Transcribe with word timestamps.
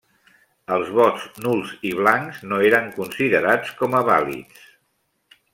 Els 0.75 0.87
vots 0.99 1.27
nuls 1.47 1.75
i 1.91 1.93
blancs 2.01 2.41
no 2.53 2.63
eren 2.71 2.91
considerats 2.97 3.79
com 3.83 3.99
a 4.01 4.05
vàlids. 4.13 4.69